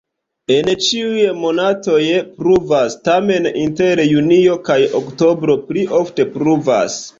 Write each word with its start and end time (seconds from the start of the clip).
En 0.53 0.69
ĉiuj 0.85 1.27
monatoj 1.41 1.99
pluvas, 2.39 2.97
tamen 3.09 3.47
inter 3.67 4.03
junio 4.15 4.59
kaj 4.71 4.81
oktobro 5.03 5.61
pli 5.69 5.87
ofte 6.03 6.29
pluvas. 6.35 7.01